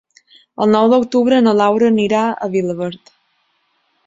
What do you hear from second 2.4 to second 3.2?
a Vilaverd.